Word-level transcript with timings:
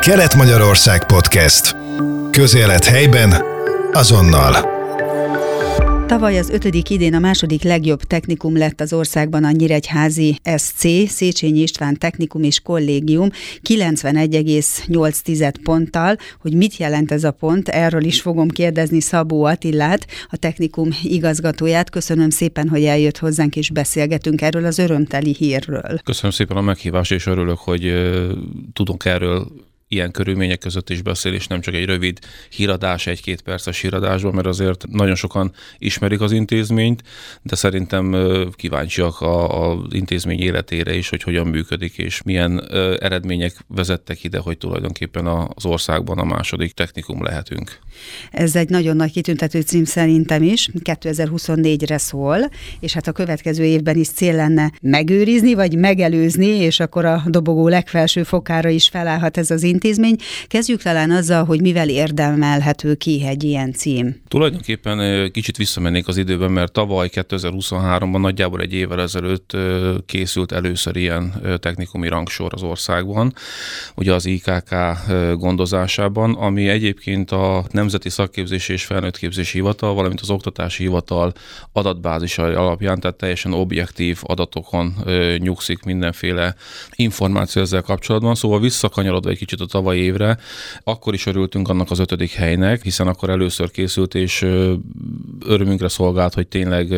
Kelet-Magyarország 0.00 1.06
Podcast. 1.06 1.76
Közélet 2.30 2.84
helyben, 2.84 3.34
azonnal. 3.92 4.54
Tavaly 6.06 6.38
az 6.38 6.50
ötödik 6.50 6.90
idén 6.90 7.14
a 7.14 7.18
második 7.18 7.62
legjobb 7.62 8.02
technikum 8.02 8.56
lett 8.56 8.80
az 8.80 8.92
országban 8.92 9.44
a 9.44 9.50
Nyíregyházi 9.50 10.38
SC, 10.56 11.08
Széchenyi 11.08 11.60
István 11.60 11.98
Technikum 11.98 12.42
és 12.42 12.60
Kollégium 12.60 13.28
91,8 13.68 15.54
ponttal. 15.62 16.16
Hogy 16.40 16.54
mit 16.54 16.76
jelent 16.76 17.12
ez 17.12 17.24
a 17.24 17.30
pont, 17.30 17.68
erről 17.68 18.04
is 18.04 18.20
fogom 18.20 18.48
kérdezni 18.48 19.00
Szabó 19.00 19.44
Attillát, 19.44 20.06
a 20.30 20.36
technikum 20.36 20.88
igazgatóját. 21.02 21.90
Köszönöm 21.90 22.30
szépen, 22.30 22.68
hogy 22.68 22.84
eljött 22.84 23.18
hozzánk 23.18 23.56
és 23.56 23.70
beszélgetünk 23.70 24.42
erről 24.42 24.64
az 24.64 24.78
örömteli 24.78 25.34
hírről. 25.38 26.00
Köszönöm 26.04 26.30
szépen 26.30 26.56
a 26.56 26.60
meghívást, 26.60 27.12
és 27.12 27.26
örülök, 27.26 27.58
hogy 27.58 27.92
tudunk 28.72 29.04
erről 29.04 29.46
ilyen 29.92 30.10
körülmények 30.10 30.58
között 30.58 30.90
is 30.90 31.02
beszél, 31.02 31.32
és 31.32 31.46
nem 31.46 31.60
csak 31.60 31.74
egy 31.74 31.84
rövid 31.84 32.18
híradás, 32.50 33.06
egy-két 33.06 33.40
perces 33.40 33.80
híradásban, 33.80 34.34
mert 34.34 34.46
azért 34.46 34.86
nagyon 34.88 35.14
sokan 35.14 35.52
ismerik 35.78 36.20
az 36.20 36.32
intézményt, 36.32 37.02
de 37.42 37.54
szerintem 37.54 38.16
kíváncsiak 38.56 39.20
az 39.20 39.94
intézmény 39.94 40.40
életére 40.40 40.94
is, 40.94 41.08
hogy 41.08 41.22
hogyan 41.22 41.46
működik, 41.46 41.98
és 41.98 42.22
milyen 42.22 42.68
eredmények 43.00 43.64
vezettek 43.66 44.24
ide, 44.24 44.38
hogy 44.38 44.58
tulajdonképpen 44.58 45.26
az 45.26 45.64
országban 45.64 46.18
a 46.18 46.24
második 46.24 46.72
technikum 46.72 47.22
lehetünk. 47.22 47.78
Ez 48.30 48.56
egy 48.56 48.68
nagyon 48.68 48.96
nagy 48.96 49.12
kitüntető 49.12 49.60
cím 49.60 49.84
szerintem 49.84 50.42
is, 50.42 50.68
2024-re 50.84 51.98
szól, 51.98 52.38
és 52.80 52.92
hát 52.92 53.06
a 53.06 53.12
következő 53.12 53.64
évben 53.64 53.96
is 53.96 54.08
cél 54.08 54.34
lenne 54.34 54.72
megőrizni, 54.82 55.54
vagy 55.54 55.78
megelőzni, 55.78 56.46
és 56.46 56.80
akkor 56.80 57.04
a 57.04 57.22
dobogó 57.26 57.68
legfelső 57.68 58.22
fokára 58.22 58.68
is 58.68 58.88
felállhat 58.88 59.36
ez 59.36 59.50
az 59.50 59.62
intézmény 59.62 59.78
intézmény. 59.80 60.16
Kezdjük 60.46 60.82
talán 60.82 61.10
azzal, 61.10 61.44
hogy 61.44 61.60
mivel 61.60 61.88
érdemelhető 61.88 62.94
ki 62.94 63.24
egy 63.26 63.44
ilyen 63.44 63.72
cím. 63.72 64.20
Tulajdonképpen 64.28 65.30
kicsit 65.32 65.56
visszamennék 65.56 66.08
az 66.08 66.16
időben, 66.16 66.50
mert 66.50 66.72
tavaly 66.72 67.08
2023-ban 67.12 68.20
nagyjából 68.20 68.60
egy 68.60 68.74
évvel 68.74 69.00
ezelőtt 69.00 69.56
készült 70.06 70.52
először 70.52 70.96
ilyen 70.96 71.42
technikumi 71.60 72.08
rangsor 72.08 72.54
az 72.54 72.62
országban, 72.62 73.34
ugye 73.94 74.14
az 74.14 74.26
IKK 74.26 74.74
gondozásában, 75.34 76.34
ami 76.34 76.68
egyébként 76.68 77.30
a 77.30 77.64
Nemzeti 77.70 78.08
Szakképzési 78.08 78.72
és 78.72 78.84
Felnőttképzési 78.84 79.58
Hivatal, 79.58 79.94
valamint 79.94 80.20
az 80.20 80.30
Oktatási 80.30 80.82
Hivatal 80.82 81.32
adatbázisai 81.72 82.54
alapján, 82.54 83.00
tehát 83.00 83.16
teljesen 83.16 83.52
objektív 83.52 84.18
adatokon 84.22 84.94
nyugszik 85.38 85.82
mindenféle 85.82 86.54
információ 86.94 87.62
ezzel 87.62 87.82
kapcsolatban. 87.82 88.34
Szóval 88.34 88.60
visszakanyarodva 88.60 89.30
egy 89.30 89.38
kicsit 89.38 89.60
a 89.60 89.66
tavaly 89.70 89.96
évre, 89.96 90.38
akkor 90.84 91.14
is 91.14 91.26
örültünk 91.26 91.68
annak 91.68 91.90
az 91.90 91.98
ötödik 91.98 92.30
helynek, 92.30 92.82
hiszen 92.82 93.06
akkor 93.06 93.30
először 93.30 93.70
készült, 93.70 94.14
és 94.14 94.46
örömünkre 95.46 95.88
szolgált, 95.88 96.34
hogy 96.34 96.48
tényleg 96.48 96.94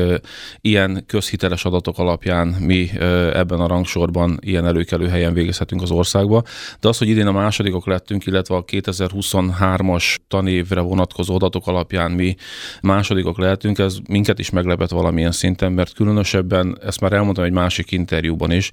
ilyen 0.60 1.04
közhiteles 1.06 1.64
adatok 1.64 1.98
alapján 1.98 2.48
mi 2.48 2.90
ebben 3.32 3.60
a 3.60 3.66
rangsorban 3.66 4.38
ilyen 4.40 4.66
előkelő 4.66 5.08
helyen 5.08 5.32
végezhetünk 5.32 5.82
az 5.82 5.90
országba. 5.90 6.42
De 6.80 6.88
az, 6.88 6.98
hogy 6.98 7.08
idén 7.08 7.26
a 7.26 7.32
másodikok 7.32 7.86
lettünk, 7.86 8.26
illetve 8.26 8.54
a 8.54 8.64
2023-as 8.64 10.16
tanévre 10.28 10.80
vonatkozó 10.80 11.34
adatok 11.34 11.66
alapján 11.66 12.10
mi 12.10 12.36
másodikok 12.82 13.38
lehetünk, 13.38 13.78
ez 13.78 13.96
minket 14.08 14.38
is 14.38 14.50
meglepett 14.50 14.90
valamilyen 14.90 15.32
szinten, 15.32 15.72
mert 15.72 15.94
különösebben, 15.94 16.78
ezt 16.84 17.00
már 17.00 17.12
elmondtam 17.12 17.44
egy 17.44 17.52
másik 17.52 17.90
interjúban 17.90 18.50
is, 18.50 18.70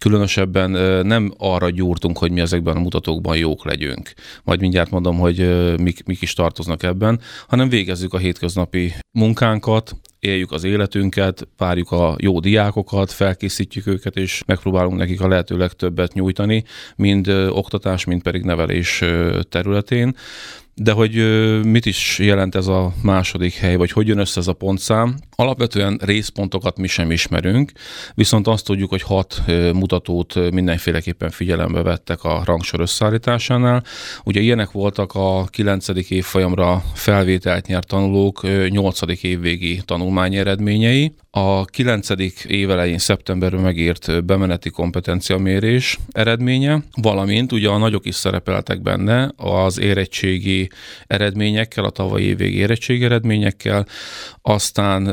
különösebben 0.00 0.70
nem 1.06 1.34
arra 1.38 1.70
gyúrtunk, 1.70 2.18
hogy 2.18 2.30
mi 2.30 2.40
ezekben 2.40 2.76
a 2.76 2.80
mutatókban 2.80 3.36
jók 3.38 3.64
legyünk. 3.64 4.12
Majd 4.44 4.60
mindjárt 4.60 4.90
mondom, 4.90 5.18
hogy 5.18 5.38
mik, 5.80 6.04
mik 6.04 6.22
is 6.22 6.32
tartoznak 6.32 6.82
ebben, 6.82 7.20
hanem 7.46 7.68
végezzük 7.68 8.14
a 8.14 8.18
hétköznapi 8.18 8.92
munkánkat, 9.12 9.96
éljük 10.18 10.52
az 10.52 10.64
életünket, 10.64 11.48
várjuk 11.56 11.90
a 11.90 12.16
jó 12.18 12.40
diákokat, 12.40 13.12
felkészítjük 13.12 13.86
őket, 13.86 14.16
és 14.16 14.42
megpróbálunk 14.46 14.98
nekik 14.98 15.20
a 15.20 15.28
lehető 15.28 15.56
legtöbbet 15.56 16.12
nyújtani, 16.12 16.64
mind 16.96 17.28
oktatás, 17.48 18.04
mind 18.04 18.22
pedig 18.22 18.42
nevelés 18.42 19.04
területén. 19.48 20.16
De 20.80 20.92
hogy 20.92 21.14
mit 21.64 21.86
is 21.86 22.18
jelent 22.18 22.54
ez 22.54 22.66
a 22.66 22.92
második 23.02 23.54
hely, 23.54 23.76
vagy 23.76 23.90
hogy 23.90 24.06
jön 24.06 24.18
össze 24.18 24.40
ez 24.40 24.46
a 24.46 24.52
pontszám? 24.52 25.14
Alapvetően 25.36 26.00
részpontokat 26.04 26.78
mi 26.78 26.86
sem 26.86 27.10
ismerünk, 27.10 27.72
viszont 28.14 28.46
azt 28.46 28.64
tudjuk, 28.64 28.90
hogy 28.90 29.02
hat 29.02 29.42
mutatót 29.72 30.52
mindenféleképpen 30.52 31.30
figyelembe 31.30 31.82
vettek 31.82 32.24
a 32.24 32.42
rangsor 32.44 32.80
összeállításánál. 32.80 33.84
Ugye 34.24 34.40
ilyenek 34.40 34.70
voltak 34.70 35.14
a 35.14 35.44
9. 35.44 35.88
évfolyamra 36.08 36.82
felvételt 36.94 37.66
nyert 37.66 37.86
tanulók 37.86 38.42
8. 38.68 39.22
évvégi 39.22 39.80
tanulmány 39.84 40.34
eredményei, 40.34 41.14
a 41.30 41.64
9. 41.64 42.08
évelején 42.46 42.98
szeptemberben 42.98 43.60
megírt 43.60 44.24
bemeneti 44.24 44.70
kompetenciamérés 44.70 45.98
eredménye, 46.12 46.82
valamint 47.02 47.52
ugye 47.52 47.68
a 47.68 47.78
nagyok 47.78 48.06
is 48.06 48.14
szerepeltek 48.14 48.82
benne 48.82 49.32
az 49.36 49.80
érettségi 49.80 50.70
eredményekkel, 51.06 51.84
a 51.84 51.90
tavalyi 51.90 52.24
évvégi 52.24 52.56
érettségi 52.56 53.04
eredményekkel, 53.04 53.86
aztán 54.42 55.06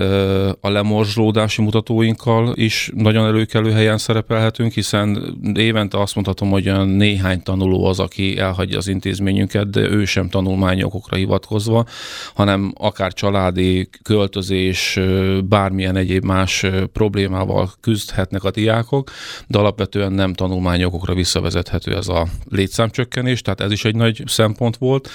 a 0.61 0.69
lemorzsolódási 0.69 1.61
mutatóinkkal 1.61 2.53
is 2.55 2.91
nagyon 2.93 3.25
előkelő 3.25 3.71
helyen 3.71 3.97
szerepelhetünk, 3.97 4.71
hiszen 4.71 5.37
évente 5.53 6.01
azt 6.01 6.15
mondhatom, 6.15 6.49
hogy 6.49 6.69
olyan 6.69 6.87
néhány 6.87 7.43
tanuló 7.43 7.85
az, 7.85 7.99
aki 7.99 8.37
elhagyja 8.37 8.77
az 8.77 8.87
intézményünket, 8.87 9.69
de 9.69 9.79
ő 9.79 10.05
sem 10.05 10.29
tanulmányokokra 10.29 11.17
hivatkozva, 11.17 11.85
hanem 12.33 12.73
akár 12.77 13.13
családi 13.13 13.89
költözés, 14.03 14.99
bármilyen 15.43 15.95
egyéb 16.05 16.23
más 16.23 16.65
problémával 16.93 17.71
küzdhetnek 17.81 18.43
a 18.43 18.51
diákok, 18.51 19.11
de 19.47 19.57
alapvetően 19.57 20.11
nem 20.11 20.33
tanulmányokokra 20.33 21.13
visszavezethető 21.13 21.95
ez 21.95 22.07
a 22.07 22.27
létszámcsökkenés, 22.49 23.41
tehát 23.41 23.61
ez 23.61 23.71
is 23.71 23.85
egy 23.85 23.95
nagy 23.95 24.23
szempont 24.25 24.77
volt. 24.77 25.09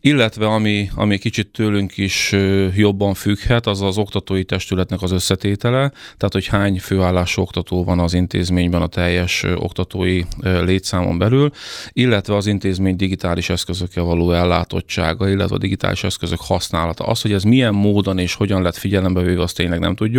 Illetve 0.00 0.46
ami, 0.46 0.90
ami 0.94 1.18
kicsit 1.18 1.52
tőlünk 1.52 1.96
is 1.96 2.34
jobban 2.74 3.14
függhet, 3.14 3.66
az 3.66 3.82
az 3.82 3.98
oktatói 3.98 4.44
testületnek 4.44 5.02
az 5.02 5.10
összetétele, 5.10 5.88
tehát 6.16 6.32
hogy 6.32 6.46
hány 6.46 6.80
főállású 6.80 7.42
oktató 7.42 7.84
van 7.84 7.98
az 7.98 8.14
intézményben 8.14 8.82
a 8.82 8.86
teljes 8.86 9.44
oktatói 9.54 10.22
létszámon 10.40 11.18
belül, 11.18 11.50
illetve 11.92 12.36
az 12.36 12.46
intézmény 12.46 12.96
digitális 12.96 13.50
eszközökkel 13.50 14.04
való 14.04 14.32
ellátottsága, 14.32 15.28
illetve 15.28 15.54
a 15.54 15.58
digitális 15.58 16.04
eszközök 16.04 16.40
használata. 16.40 17.04
Az, 17.04 17.20
hogy 17.20 17.32
ez 17.32 17.42
milyen 17.42 17.74
módon 17.74 18.18
és 18.18 18.34
hogyan 18.34 18.62
lett 18.62 18.76
figyelembe 18.76 19.22
véve, 19.22 19.42
azt 19.42 19.56
tényleg 19.56 19.78
nem 19.78 19.94
tudjuk 19.94 20.17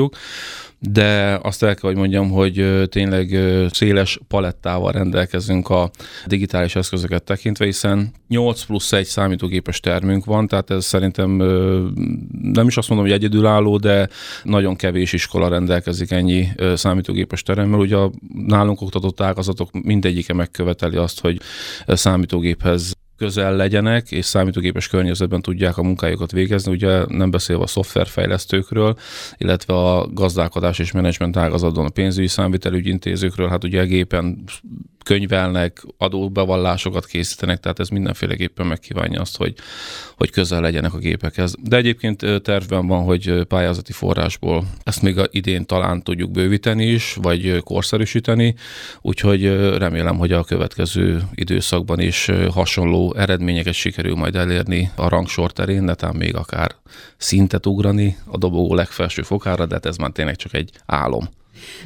de 0.81 1.39
azt 1.43 1.63
el 1.63 1.75
kell, 1.75 1.89
hogy 1.89 1.99
mondjam, 1.99 2.29
hogy 2.29 2.83
tényleg 2.89 3.37
széles 3.71 4.19
palettával 4.27 4.91
rendelkezünk 4.91 5.69
a 5.69 5.91
digitális 6.25 6.75
eszközöket 6.75 7.23
tekintve, 7.23 7.65
hiszen 7.65 8.11
8 8.27 8.63
plusz 8.63 8.91
egy 8.93 9.05
számítógépes 9.05 9.79
termünk 9.79 10.25
van, 10.25 10.47
tehát 10.47 10.69
ez 10.69 10.85
szerintem 10.85 11.31
nem 12.41 12.67
is 12.67 12.77
azt 12.77 12.89
mondom, 12.89 13.07
hogy 13.07 13.15
egyedülálló, 13.15 13.77
de 13.77 14.09
nagyon 14.43 14.75
kevés 14.75 15.13
iskola 15.13 15.47
rendelkezik 15.47 16.11
ennyi 16.11 16.47
számítógépes 16.73 17.43
teremmel. 17.43 17.79
Ugye 17.79 17.95
a 17.95 18.11
nálunk 18.45 18.81
oktatott 18.81 19.21
ágazatok 19.21 19.69
mindegyike 19.71 20.33
megköveteli 20.33 20.95
azt, 20.95 21.19
hogy 21.19 21.39
számítógéphez 21.87 22.93
közel 23.19 23.55
legyenek, 23.55 24.11
és 24.11 24.25
számítógépes 24.25 24.87
környezetben 24.87 25.41
tudják 25.41 25.77
a 25.77 25.83
munkájukat 25.83 26.31
végezni, 26.31 26.71
ugye 26.71 27.05
nem 27.07 27.31
beszélve 27.31 27.63
a 27.63 27.67
szoftverfejlesztőkről, 27.67 28.97
illetve 29.37 29.73
a 29.73 30.07
gazdálkodás 30.13 30.79
és 30.79 30.91
menedzsment 30.91 31.37
ágazatban 31.37 31.85
a 31.85 31.89
pénzügyi 31.89 32.27
számvitelügyintézőkről, 32.27 33.49
hát 33.49 33.63
ugye 33.63 33.81
a 33.81 33.85
gépen 33.85 34.43
könyvelnek, 35.09 35.83
adóbevallásokat 35.97 37.05
készítenek, 37.05 37.59
tehát 37.59 37.79
ez 37.79 37.89
mindenféleképpen 37.89 38.67
megkívánja 38.67 39.21
azt, 39.21 39.37
hogy, 39.37 39.53
hogy 40.17 40.29
közel 40.31 40.61
legyenek 40.61 40.93
a 40.93 40.97
gépekhez. 40.97 41.55
De 41.63 41.77
egyébként 41.77 42.25
tervben 42.41 42.87
van, 42.87 43.03
hogy 43.03 43.43
pályázati 43.47 43.91
forrásból 43.91 44.65
ezt 44.83 45.01
még 45.01 45.17
a 45.17 45.27
idén 45.31 45.65
talán 45.65 46.03
tudjuk 46.03 46.31
bővíteni 46.31 46.85
is, 46.85 47.17
vagy 47.21 47.57
korszerűsíteni, 47.63 48.55
úgyhogy 49.01 49.43
remélem, 49.77 50.17
hogy 50.17 50.31
a 50.31 50.43
következő 50.43 51.21
időszakban 51.35 51.99
is 51.99 52.29
hasonló 52.51 53.15
eredményeket 53.17 53.73
sikerül 53.73 54.15
majd 54.15 54.35
elérni 54.35 54.91
a 54.95 55.07
rangsor 55.07 55.51
terén, 55.51 55.83
netán 55.83 56.15
még 56.15 56.35
akár 56.35 56.75
szintet 57.17 57.65
ugrani 57.65 58.17
a 58.25 58.37
dobogó 58.37 58.73
legfelső 58.73 59.21
fokára, 59.21 59.65
de 59.65 59.73
hát 59.73 59.85
ez 59.85 59.97
már 59.97 60.11
tényleg 60.11 60.35
csak 60.35 60.53
egy 60.53 60.71
álom. 60.85 61.29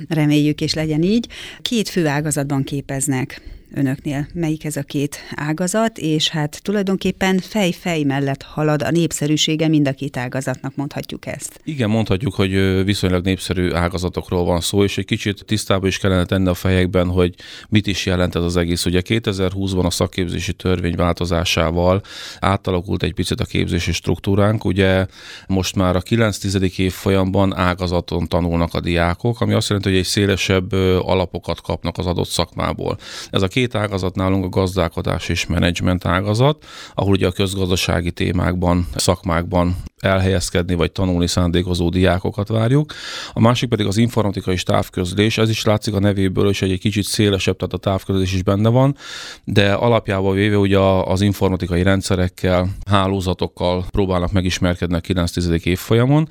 Reméljük 0.07 0.61
és 0.61 0.73
legyen 0.73 1.01
így. 1.01 1.27
Két 1.61 1.89
fő 1.89 2.07
ágazatban 2.07 2.63
képeznek 2.63 3.41
önöknél? 3.73 4.27
Melyik 4.33 4.65
ez 4.65 4.75
a 4.75 4.81
két 4.81 5.17
ágazat, 5.35 5.97
és 5.97 6.29
hát 6.29 6.59
tulajdonképpen 6.63 7.39
fej-fej 7.39 8.03
mellett 8.03 8.41
halad 8.43 8.81
a 8.81 8.91
népszerűsége 8.91 9.67
mind 9.67 9.87
a 9.87 9.91
két 9.91 10.17
ágazatnak, 10.17 10.75
mondhatjuk 10.75 11.25
ezt. 11.25 11.59
Igen, 11.63 11.89
mondhatjuk, 11.89 12.33
hogy 12.33 12.83
viszonylag 12.83 13.25
népszerű 13.25 13.71
ágazatokról 13.71 14.45
van 14.45 14.61
szó, 14.61 14.83
és 14.83 14.97
egy 14.97 15.05
kicsit 15.05 15.45
tisztában 15.45 15.87
is 15.87 15.97
kellene 15.97 16.25
tenni 16.25 16.47
a 16.47 16.53
fejekben, 16.53 17.07
hogy 17.07 17.35
mit 17.69 17.87
is 17.87 18.05
jelent 18.05 18.35
ez 18.35 18.43
az 18.43 18.57
egész. 18.57 18.85
Ugye 18.85 19.01
2020-ban 19.05 19.85
a 19.85 19.89
szakképzési 19.89 20.53
törvény 20.53 20.95
változásával 20.95 22.01
átalakult 22.39 23.03
egy 23.03 23.13
picit 23.13 23.39
a 23.39 23.45
képzési 23.45 23.91
struktúránk. 23.91 24.65
Ugye 24.65 25.05
most 25.47 25.75
már 25.75 25.95
a 25.95 26.01
9-10. 26.01 26.77
év 26.77 26.91
folyamban 26.91 27.55
ágazaton 27.55 28.27
tanulnak 28.27 28.73
a 28.73 28.79
diákok, 28.79 29.41
ami 29.41 29.53
azt 29.53 29.67
jelenti, 29.67 29.89
hogy 29.89 29.99
egy 29.99 30.05
szélesebb 30.05 30.71
alapokat 31.01 31.61
kapnak 31.61 31.97
az 31.97 32.05
adott 32.05 32.29
szakmából. 32.29 32.97
Ez 33.29 33.41
a 33.41 33.47
két 33.47 33.62
ágazat 33.71 34.15
nálunk 34.15 34.45
a 34.45 34.49
gazdálkodás 34.49 35.29
és 35.29 35.45
menedzsment 35.45 36.05
ágazat, 36.05 36.65
ahol 36.93 37.11
ugye 37.11 37.27
a 37.27 37.31
közgazdasági 37.31 38.11
témákban, 38.11 38.87
szakmákban 38.95 39.75
elhelyezkedni 40.03 40.75
vagy 40.75 40.91
tanulni 40.91 41.27
szándékozó 41.27 41.89
diákokat 41.89 42.47
várjuk. 42.47 42.93
A 43.33 43.39
másik 43.39 43.69
pedig 43.69 43.85
az 43.85 43.97
informatikai 43.97 44.55
távközlés, 44.55 45.37
ez 45.37 45.49
is 45.49 45.63
látszik 45.63 45.93
a 45.93 45.99
nevéből, 45.99 46.49
és 46.49 46.61
egy 46.61 46.79
kicsit 46.79 47.03
szélesebb, 47.03 47.55
tehát 47.55 47.73
a 47.73 47.77
távközlés 47.77 48.33
is 48.33 48.43
benne 48.43 48.69
van, 48.69 48.95
de 49.43 49.73
alapjában 49.73 50.33
véve 50.33 50.57
ugye 50.57 50.79
az 50.79 51.21
informatikai 51.21 51.83
rendszerekkel, 51.83 52.69
hálózatokkal 52.85 53.85
próbálnak 53.91 54.31
megismerkedni 54.31 54.95
a 54.95 54.99
9-10. 54.99 55.65
évfolyamon, 55.65 56.29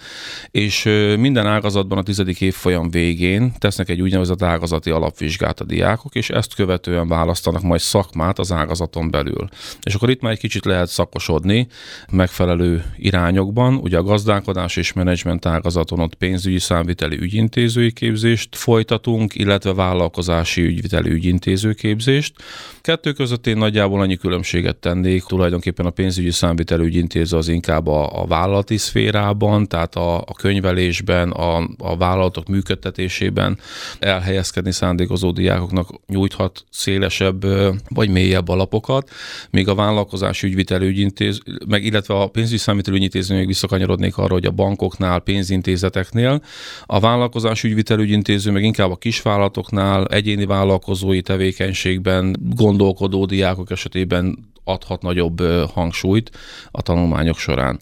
és 0.50 0.82
minden 1.19 1.46
ágazatban 1.46 1.98
a 1.98 2.02
10. 2.02 2.22
évfolyam 2.38 2.90
végén 2.90 3.52
tesznek 3.58 3.88
egy 3.88 4.00
úgynevezett 4.00 4.42
ágazati 4.42 4.90
alapvizsgát 4.90 5.60
a 5.60 5.64
diákok, 5.64 6.14
és 6.14 6.30
ezt 6.30 6.54
követően 6.54 7.08
választanak 7.08 7.62
majd 7.62 7.80
szakmát 7.80 8.38
az 8.38 8.52
ágazaton 8.52 9.10
belül. 9.10 9.48
És 9.82 9.94
akkor 9.94 10.10
itt 10.10 10.20
már 10.20 10.32
egy 10.32 10.38
kicsit 10.38 10.64
lehet 10.64 10.88
szakosodni 10.88 11.66
megfelelő 12.10 12.84
irányokban, 12.96 13.61
ágazatban, 13.62 13.74
ugye 13.76 13.98
a 13.98 14.02
gazdálkodás 14.02 14.76
és 14.76 14.92
menedzsment 14.92 15.46
ágazaton 15.46 16.00
ott 16.00 16.14
pénzügyi 16.14 16.58
számviteli 16.58 17.18
ügyintézői 17.20 17.92
képzést 17.92 18.56
folytatunk, 18.56 19.34
illetve 19.34 19.74
vállalkozási 19.74 20.62
ügyviteli 20.62 21.10
ügyintéző 21.10 21.72
képzést. 21.72 22.34
Kettő 22.80 23.12
között 23.12 23.46
én 23.46 23.56
nagyjából 23.56 24.00
annyi 24.00 24.16
különbséget 24.16 24.76
tennék, 24.76 25.24
tulajdonképpen 25.24 25.86
a 25.86 25.90
pénzügyi 25.90 26.30
számviteli 26.30 26.84
ügyintéző 26.84 27.36
az 27.36 27.48
inkább 27.48 27.86
a, 27.86 28.22
a 28.22 28.26
vállalati 28.26 28.76
szférában, 28.76 29.66
tehát 29.66 29.94
a, 29.94 30.16
a 30.18 30.34
könyvelésben, 30.36 31.30
a, 31.30 31.68
a 31.78 31.96
vállalatok 31.96 32.48
működtetésében 32.48 33.58
elhelyezkedni 33.98 34.72
szándékozó 34.72 35.30
diákoknak 35.30 35.88
nyújthat 36.06 36.64
szélesebb 36.70 37.44
vagy 37.88 38.08
mélyebb 38.08 38.48
alapokat, 38.48 39.10
míg 39.50 39.68
a 39.68 39.74
vállalkozási 39.74 40.46
ügyviteli 40.46 40.86
ügyintéző, 40.86 41.40
meg 41.68 41.84
illetve 41.84 42.14
a 42.14 42.26
pénzügyi 42.26 42.58
számviteli 42.58 42.96
ügyintéző 42.96 43.34
visszakanyarodnék 43.52 44.16
arra, 44.16 44.32
hogy 44.32 44.46
a 44.46 44.50
bankoknál, 44.50 45.20
pénzintézeteknél, 45.20 46.43
a 46.87 47.00
vállalkozás 47.00 47.62
ügyvitelügyintéző 47.62 48.50
meg 48.50 48.64
inkább 48.64 48.90
a 48.90 48.96
kisvállalatoknál, 48.96 50.06
egyéni 50.06 50.44
vállalkozói 50.44 51.20
tevékenységben 51.20 52.37
gondolkodó 52.54 53.25
diákok 53.25 53.70
esetében 53.70 54.50
adhat 54.64 55.02
nagyobb 55.02 55.40
hangsúlyt 55.75 56.31
a 56.70 56.82
tanulmányok 56.82 57.38
során. 57.38 57.81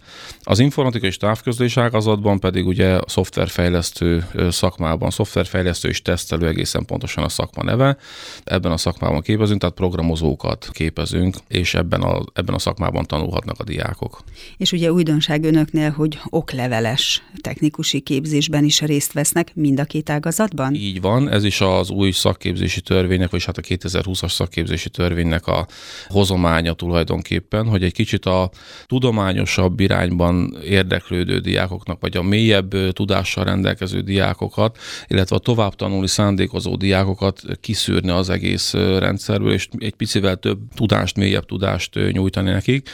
Az 0.51 0.59
informatika 0.59 1.07
és 1.07 1.17
távközlés 1.17 1.77
ágazatban 1.77 2.41
pedig 2.41 2.67
ugye 2.67 2.89
a 2.95 3.05
szoftverfejlesztő 3.07 4.27
szakmában, 4.49 5.11
szoftverfejlesztő 5.11 5.89
és 5.89 6.03
tesztelő 6.03 6.47
egészen 6.47 6.85
pontosan 6.85 7.25
a 7.25 7.29
szakma 7.29 7.63
neve. 7.63 7.97
Ebben 8.45 8.73
a 8.73 8.77
szakmában 8.77 9.21
képezünk, 9.21 9.61
tehát 9.61 9.75
programozókat 9.75 10.69
képezünk, 10.73 11.37
és 11.49 11.75
ebben 11.75 12.01
a, 12.01 12.23
ebben 12.33 12.55
a 12.55 12.59
szakmában 12.59 13.05
tanulhatnak 13.05 13.59
a 13.59 13.65
diákok. 13.65 14.23
És 14.57 14.73
ugye 14.73 14.93
újdonság 14.93 15.45
önöknél, 15.45 15.91
hogy 15.91 16.19
okleveles 16.25 17.23
technikusi 17.41 18.01
képzésben 18.01 18.65
is 18.65 18.81
részt 18.81 19.13
vesznek 19.13 19.53
mind 19.55 19.81
a 19.81 19.85
két 19.85 20.11
ágazatban? 20.11 20.75
Így 20.75 21.01
van, 21.01 21.29
ez 21.29 21.45
is 21.45 21.61
az 21.61 21.91
új 21.91 22.11
szakképzési 22.11 22.81
törvénynek, 22.81 23.31
vagy 23.31 23.45
hát 23.45 23.59
a 23.59 23.63
2020-as 23.63 24.31
szakképzési 24.31 24.91
törvénynek 24.91 25.47
a 25.47 25.67
hozománya 26.09 26.73
tulajdonképpen, 26.73 27.67
hogy 27.67 27.83
egy 27.83 27.93
kicsit 27.93 28.25
a 28.25 28.51
tudományosabb 28.87 29.81
irányban 29.81 30.40
érdeklődő 30.65 31.39
diákoknak, 31.39 32.01
vagy 32.01 32.17
a 32.17 32.23
mélyebb 32.23 32.93
tudással 32.93 33.45
rendelkező 33.45 34.01
diákokat, 34.01 34.79
illetve 35.09 35.37
a 35.37 35.39
tovább 35.39 35.75
tanulni 35.75 36.09
szándékozó 36.09 36.77
diákokat 36.77 37.43
kiszűrni 37.61 38.11
az 38.11 38.31
egész 38.31 38.73
rendszerből, 38.73 39.53
és 39.53 39.69
egy 39.79 39.95
picivel 39.95 40.37
több 40.37 40.59
tudást, 40.75 41.17
mélyebb 41.17 41.47
tudást 41.47 41.95
nyújtani 42.13 42.51
nekik. 42.51 42.89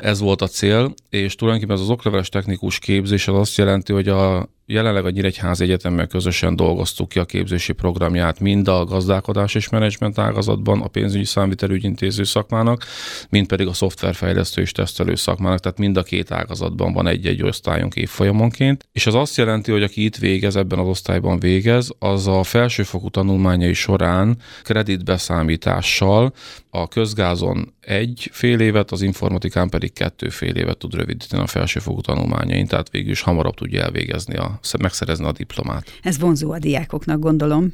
Ez 0.00 0.20
volt 0.20 0.42
a 0.42 0.46
cél, 0.46 0.94
és 1.10 1.34
tulajdonképpen 1.34 1.76
ez 1.76 1.82
az 1.82 1.90
okleveles 1.90 2.28
technikus 2.28 2.78
képzés 2.78 3.28
az 3.28 3.36
azt 3.36 3.56
jelenti, 3.56 3.92
hogy 3.92 4.08
a 4.08 4.48
Jelenleg 4.72 5.04
a 5.04 5.10
Nyíregyházi 5.10 5.64
Egyetemmel 5.64 6.06
közösen 6.06 6.56
dolgoztuk 6.56 7.08
ki 7.08 7.18
a 7.18 7.24
képzési 7.24 7.72
programját 7.72 8.40
mind 8.40 8.68
a 8.68 8.84
gazdálkodás 8.84 9.54
és 9.54 9.68
menedzsment 9.68 10.18
ágazatban, 10.18 10.80
a 10.80 10.88
pénzügyi 10.88 11.24
számvitelügyintéző 11.24 12.24
szakmának, 12.24 12.84
mind 13.28 13.46
pedig 13.46 13.66
a 13.66 13.72
szoftverfejlesztő 13.72 14.60
és 14.60 14.72
tesztelő 14.72 15.14
szakmának, 15.14 15.60
tehát 15.60 15.78
mind 15.78 15.96
a 15.96 16.02
két 16.02 16.30
ágazatban 16.30 16.92
van 16.92 17.06
egy-egy 17.06 17.42
osztályunk 17.42 17.94
évfolyamonként. 17.94 18.88
És 18.92 19.06
az 19.06 19.14
azt 19.14 19.36
jelenti, 19.36 19.70
hogy 19.70 19.82
aki 19.82 20.04
itt 20.04 20.16
végez, 20.16 20.56
ebben 20.56 20.78
az 20.78 20.86
osztályban 20.86 21.38
végez, 21.38 21.90
az 21.98 22.26
a 22.26 22.42
felsőfokú 22.42 23.08
tanulmányai 23.08 23.72
során 23.72 24.36
kreditbeszámítással 24.62 26.32
a 26.70 26.88
közgázon 26.88 27.74
egy 27.80 28.28
fél 28.32 28.60
évet, 28.60 28.90
az 28.90 29.02
informatikán 29.02 29.68
pedig 29.68 29.92
kettő 29.92 30.28
fél 30.28 30.54
évet 30.54 30.78
tud 30.78 30.94
rövidíteni 30.94 31.42
a 31.42 31.46
felsőfokú 31.46 32.00
tanulmányain, 32.00 32.66
tehát 32.66 32.90
végül 32.90 33.10
is 33.10 33.20
hamarabb 33.20 33.54
tudja 33.54 33.82
elvégezni, 33.82 34.36
a, 34.36 34.60
megszerezni 34.78 35.24
a 35.24 35.32
diplomát. 35.32 35.98
Ez 36.02 36.18
vonzó 36.18 36.52
a 36.52 36.58
diákoknak, 36.58 37.18
gondolom. 37.18 37.72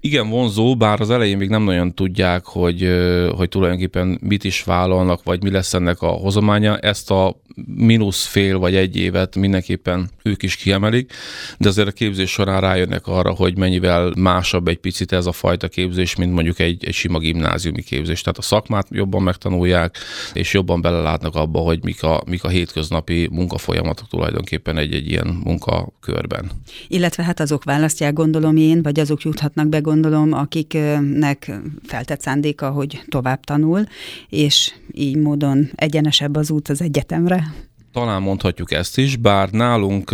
Igen, 0.00 0.28
vonzó, 0.28 0.76
bár 0.76 1.00
az 1.00 1.10
elején 1.10 1.36
még 1.36 1.48
nem 1.48 1.62
nagyon 1.62 1.94
tudják, 1.94 2.44
hogy, 2.44 2.88
hogy 3.36 3.48
tulajdonképpen 3.48 4.18
mit 4.22 4.44
is 4.44 4.62
vállalnak, 4.62 5.22
vagy 5.22 5.42
mi 5.42 5.50
lesz 5.50 5.74
ennek 5.74 6.02
a 6.02 6.08
hozománya. 6.08 6.78
Ezt 6.78 7.10
a 7.10 7.40
mínusz 7.66 8.26
fél 8.26 8.58
vagy 8.58 8.74
egy 8.74 8.96
évet 8.96 9.36
mindenképpen 9.36 10.10
ők 10.22 10.42
is 10.42 10.56
kiemelik, 10.56 11.12
de 11.58 11.68
azért 11.68 11.88
a 11.88 11.92
képzés 11.92 12.30
során 12.30 12.60
rájönnek 12.60 13.06
arra, 13.06 13.30
hogy 13.30 13.56
mennyivel 13.56 14.12
másabb 14.16 14.68
egy 14.68 14.78
picit 14.78 15.12
ez 15.12 15.26
a 15.26 15.32
fajta 15.32 15.68
képzés, 15.68 16.16
mint 16.16 16.32
mondjuk 16.32 16.58
egy, 16.58 16.84
egy 16.84 16.94
sima 16.94 17.18
gimnáziumi 17.18 17.82
képzés. 17.82 18.20
Tehát 18.20 18.37
a 18.38 18.42
szakmát 18.42 18.86
jobban 18.90 19.22
megtanulják, 19.22 19.96
és 20.32 20.52
jobban 20.52 20.80
belelátnak 20.80 21.34
abba, 21.34 21.58
hogy 21.58 21.84
mik 21.84 22.02
a, 22.02 22.22
mik 22.26 22.44
a 22.44 22.48
hétköznapi 22.48 23.28
munkafolyamatok 23.32 24.08
tulajdonképpen 24.08 24.78
egy-egy 24.78 25.08
ilyen 25.08 25.40
munkakörben. 25.44 26.50
Illetve 26.88 27.22
hát 27.22 27.40
azok 27.40 27.64
választják, 27.64 28.12
gondolom 28.12 28.56
én, 28.56 28.82
vagy 28.82 29.00
azok 29.00 29.22
juthatnak 29.22 29.68
be, 29.68 29.78
gondolom, 29.78 30.32
akiknek 30.32 31.52
feltett 31.86 32.20
szándéka, 32.20 32.70
hogy 32.70 33.02
tovább 33.08 33.44
tanul, 33.44 33.84
és 34.28 34.74
így 34.92 35.16
módon 35.16 35.70
egyenesebb 35.74 36.36
az 36.36 36.50
út 36.50 36.68
az 36.68 36.82
egyetemre. 36.82 37.67
Talán 37.92 38.22
mondhatjuk 38.22 38.72
ezt 38.72 38.98
is, 38.98 39.16
bár 39.16 39.50
nálunk 39.50 40.10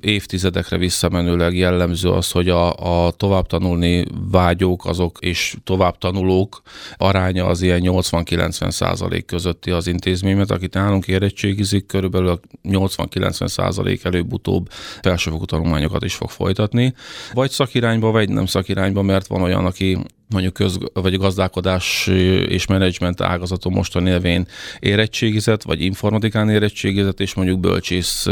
évtizedekre 0.00 0.76
visszamenőleg 0.76 1.56
jellemző 1.56 2.10
az, 2.10 2.30
hogy 2.30 2.48
a, 2.48 2.72
a 3.06 3.10
tovább 3.10 3.46
tanulni 3.46 4.04
vágyók 4.30 4.84
azok 4.84 5.18
és 5.20 5.56
tovább 5.64 5.98
tanulók 5.98 6.62
aránya 6.96 7.46
az 7.46 7.62
ilyen 7.62 7.80
80-90 7.84 8.70
százalék 8.70 9.24
közötti 9.24 9.70
az 9.70 9.86
intézményben, 9.86 10.46
akit 10.46 10.74
nálunk 10.74 11.06
érettségizik, 11.06 11.86
körülbelül 11.86 12.28
a 12.28 12.40
80-90 12.68 13.46
százalék 13.46 14.04
előbb-utóbb 14.04 14.68
felsőfokú 15.02 15.44
tanulmányokat 15.44 16.04
is 16.04 16.14
fog 16.14 16.30
folytatni, 16.30 16.94
vagy 17.32 17.50
szakirányba, 17.50 18.10
vagy 18.10 18.28
nem 18.28 18.46
szakirányba, 18.46 19.02
mert 19.02 19.26
van 19.26 19.42
olyan, 19.42 19.66
aki 19.66 19.98
mondjuk 20.28 20.52
köz, 20.52 20.78
vagy 20.92 21.16
gazdálkodás 21.16 22.06
és 22.48 22.66
menedzsment 22.66 23.20
ágazaton 23.20 23.72
mostan 23.72 24.06
élvén 24.06 24.46
érettségizett, 24.78 25.62
vagy 25.62 25.82
informatikán 25.82 26.50
érettségizett, 26.50 27.20
és 27.20 27.34
mondjuk 27.34 27.60
bölcsész 27.60 28.26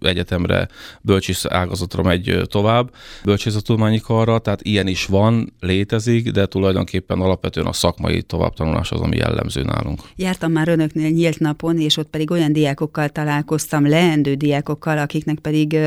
egyetemre, 0.00 0.68
bölcsész 1.00 1.44
ágazatra 1.48 2.02
megy 2.02 2.40
tovább, 2.44 2.90
bölcsészettudományi 3.24 4.00
karra, 4.00 4.38
tehát 4.38 4.62
ilyen 4.62 4.86
is 4.86 5.06
van, 5.06 5.52
létezik, 5.60 6.30
de 6.30 6.46
tulajdonképpen 6.46 7.20
alapvetően 7.20 7.66
a 7.66 7.72
szakmai 7.72 8.22
továbbtanulás 8.22 8.90
az, 8.90 9.00
ami 9.00 9.16
jellemző 9.16 9.62
nálunk. 9.62 10.00
Jártam 10.16 10.52
már 10.52 10.68
önöknél 10.68 11.10
nyílt 11.10 11.38
napon, 11.38 11.78
és 11.78 11.96
ott 11.96 12.08
pedig 12.08 12.30
olyan 12.30 12.52
diákokkal 12.52 13.08
találkoztam, 13.08 13.88
leendő 13.88 14.34
diákokkal, 14.34 14.98
akiknek 14.98 15.38
pedig 15.38 15.78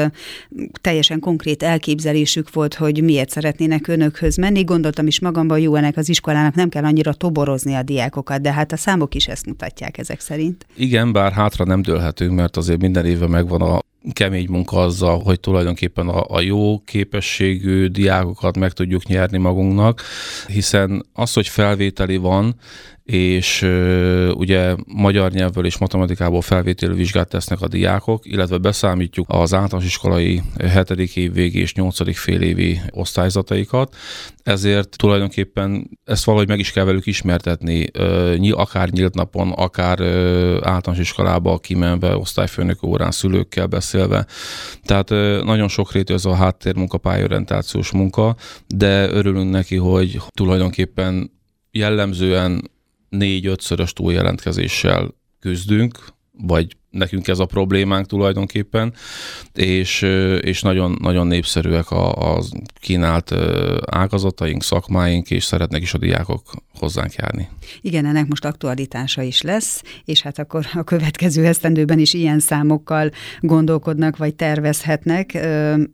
teljesen 0.82 1.20
konkrét 1.20 1.64
elképzelésük 1.64 2.54
volt, 2.54 2.74
hogy 2.74 3.04
miért 3.04 3.30
szeretnének 3.30 3.88
önökhöz 3.88 4.38
menni. 4.38 4.64
Gondoltam 4.64 5.08
is 5.08 5.20
magamban 5.22 5.60
jó 5.60 5.76
ennek 5.76 5.98
az 5.98 6.10
iskolának, 6.10 6.56
nem 6.56 6.70
kell 6.70 6.84
annyira 6.84 7.14
toborozni 7.14 7.74
a 7.74 7.84
diákokat, 7.84 8.42
de 8.42 8.54
hát 8.54 8.72
a 8.72 8.78
számok 8.78 9.16
is 9.16 9.28
ezt 9.28 9.46
mutatják 9.46 9.98
ezek 9.98 10.20
szerint. 10.20 10.66
Igen, 10.76 11.12
bár 11.12 11.32
hátra 11.32 11.66
nem 11.66 11.82
dőlhetünk, 11.82 12.36
mert 12.36 12.58
azért 12.58 12.82
minden 12.82 13.06
évben 13.06 13.30
megvan 13.30 13.62
a 13.62 13.80
kemény 14.14 14.48
munka 14.50 14.78
azzal, 14.78 15.20
hogy 15.20 15.40
tulajdonképpen 15.40 16.08
a, 16.08 16.26
a 16.28 16.42
jó 16.42 16.80
képességű 16.80 17.88
diákokat 17.88 18.58
meg 18.58 18.72
tudjuk 18.72 19.06
nyerni 19.06 19.38
magunknak, 19.38 20.02
hiszen 20.48 21.06
az, 21.14 21.34
hogy 21.34 21.48
felvételi 21.48 22.18
van, 22.18 22.56
és 23.04 23.62
ugye 24.34 24.76
magyar 24.86 25.32
nyelvből 25.32 25.66
és 25.66 25.78
matematikából 25.78 26.42
felvételi 26.42 26.96
vizsgát 26.96 27.30
tesznek 27.30 27.62
a 27.62 27.68
diákok, 27.68 28.26
illetve 28.26 28.58
beszámítjuk 28.58 29.26
az 29.30 29.54
általános 29.54 29.86
iskolai 29.90 30.42
7. 30.74 30.90
év 31.16 31.34
végi 31.34 31.60
és 31.60 31.74
8. 31.74 32.16
fél 32.16 32.56
osztályzataikat, 32.90 33.96
ezért 34.44 34.98
tulajdonképpen 34.98 35.90
ezt 36.04 36.24
valahogy 36.24 36.48
meg 36.48 36.60
is 36.60 36.72
kell 36.72 36.86
velük 36.86 37.06
ismertetni, 37.06 37.86
akár 38.52 38.90
nyílt 38.90 39.16
napon, 39.16 39.52
akár 39.52 40.02
általános 40.62 41.00
iskolába 41.00 41.58
kimenve, 41.58 42.18
osztályfőnök 42.18 42.84
órán, 42.84 43.12
szülőkkel 43.12 43.68
beszélve. 43.92 44.26
Tehát 44.84 45.10
nagyon 45.46 45.68
sokrétű 45.68 46.14
ez 46.14 46.26
a 46.26 46.36
háttérmunka, 46.36 46.98
pályorientációs 46.98 47.92
munka, 47.92 48.36
de 48.68 49.10
örülünk 49.10 49.52
neki, 49.52 49.76
hogy 49.76 50.22
tulajdonképpen 50.30 51.32
jellemzően 51.72 52.72
négy-ötszörös 53.10 53.94
túljelentkezéssel 53.94 55.16
küzdünk, 55.40 55.98
vagy 56.32 56.76
nekünk 56.92 57.28
ez 57.28 57.40
a 57.40 57.46
problémánk 57.46 58.06
tulajdonképpen, 58.06 58.94
és, 59.54 60.02
és 60.42 60.62
nagyon, 60.62 60.98
nagyon 61.02 61.28
népszerűek 61.28 61.92
a, 61.92 62.34
a 62.34 62.42
kínált 62.80 63.34
ágazataink, 63.86 64.64
szakmáink, 64.64 65.30
és 65.32 65.44
szeretnek 65.44 65.82
is 65.82 65.94
a 65.94 65.98
diákok 65.98 66.42
hozzánk 66.74 67.14
járni. 67.14 67.50
Igen, 67.82 68.06
ennek 68.06 68.28
most 68.28 68.46
aktualitása 68.46 69.22
is 69.22 69.42
lesz, 69.42 69.84
és 70.06 70.22
hát 70.22 70.40
akkor 70.40 70.66
a 70.74 70.84
következő 70.84 71.46
esztendőben 71.46 72.00
is 72.00 72.14
ilyen 72.14 72.40
számokkal 72.40 73.12
gondolkodnak, 73.40 74.18
vagy 74.18 74.36
tervezhetnek. 74.36 75.34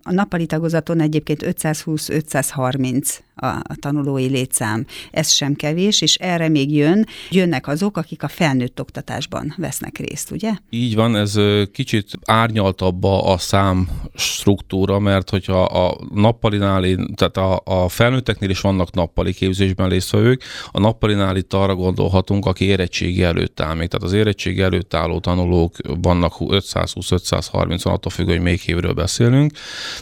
A 0.04 0.12
nappali 0.12 0.46
tagozaton 0.46 1.00
egyébként 1.00 1.44
520-530 1.46 3.20
a 3.38 3.76
tanulói 3.80 4.28
létszám. 4.28 4.86
Ez 5.12 5.32
sem 5.32 5.54
kevés, 5.54 6.02
és 6.02 6.16
erre 6.16 6.50
még 6.50 6.76
jön, 6.76 7.06
jönnek 7.30 7.68
azok, 7.68 7.98
akik 7.98 8.24
a 8.24 8.28
felnőtt 8.28 8.80
oktatásban 8.80 9.54
vesznek 9.58 9.98
részt, 9.98 10.32
ugye? 10.32 10.52
Így 10.70 10.87
van, 10.96 11.16
ez 11.16 11.40
kicsit 11.72 12.12
árnyaltabb 12.26 13.04
a 13.04 13.36
szám 13.38 13.90
struktúra, 14.14 15.00
mert 15.00 15.30
hogyha 15.30 15.64
a 15.64 15.98
nappalinál, 16.14 16.82
tehát 17.16 17.38
a, 17.38 17.62
a 17.64 17.90
felnőtteknél 17.90 18.50
is 18.50 18.62
vannak 18.62 18.94
nappali 18.94 19.34
képzésben 19.34 19.90
résztvevők, 19.90 20.44
a 20.72 20.80
nappalinál 20.80 21.36
itt 21.36 21.54
arra 21.54 21.76
gondolhatunk, 21.76 22.46
aki 22.46 22.66
érettségi 22.66 23.24
előtt 23.24 23.60
áll 23.60 23.76
még. 23.76 23.88
Tehát 23.88 24.06
az 24.06 24.14
érettségi 24.14 24.62
előtt 24.62 24.94
álló 24.94 25.20
tanulók 25.20 25.76
vannak 26.02 26.34
520-530, 26.40 27.86
attól 27.86 28.12
függ, 28.12 28.28
hogy 28.28 28.42
még 28.42 28.62
évről 28.66 28.94
beszélünk, 28.94 29.52